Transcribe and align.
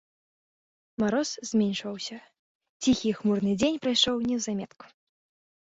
Мароз 1.03 1.29
зменшваўся, 1.49 2.17
ціхі 2.85 3.07
і 3.13 3.15
хмурны 3.21 3.53
дзень 3.61 3.79
прайшоў 3.87 4.15
неўзаметку. 4.33 4.85